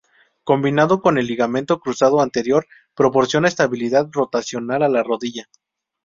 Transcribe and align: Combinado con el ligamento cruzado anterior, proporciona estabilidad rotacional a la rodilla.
Combinado 0.43 0.99
con 0.99 1.19
el 1.19 1.27
ligamento 1.27 1.79
cruzado 1.79 2.21
anterior, 2.21 2.65
proporciona 2.95 3.47
estabilidad 3.49 4.07
rotacional 4.11 4.81
a 4.81 4.89
la 4.89 5.03
rodilla. 5.03 5.47